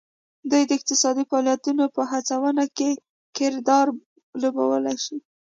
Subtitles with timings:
[0.49, 2.89] دوی د اقتصادي فعالیتونو په هڅونه کې
[3.37, 3.87] کردار
[4.41, 5.17] لوبولی شي